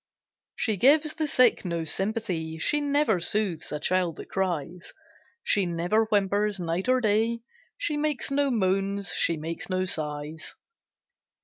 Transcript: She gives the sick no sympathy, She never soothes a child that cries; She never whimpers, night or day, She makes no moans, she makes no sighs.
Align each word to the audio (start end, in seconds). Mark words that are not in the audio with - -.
She 0.55 0.77
gives 0.77 1.13
the 1.13 1.27
sick 1.27 1.63
no 1.63 1.83
sympathy, 1.83 2.57
She 2.57 2.81
never 2.81 3.19
soothes 3.19 3.71
a 3.71 3.79
child 3.79 4.15
that 4.15 4.31
cries; 4.31 4.93
She 5.43 5.67
never 5.67 6.05
whimpers, 6.05 6.59
night 6.59 6.89
or 6.89 6.99
day, 7.01 7.41
She 7.77 7.97
makes 7.97 8.31
no 8.31 8.49
moans, 8.49 9.13
she 9.13 9.37
makes 9.37 9.69
no 9.69 9.85
sighs. 9.85 10.55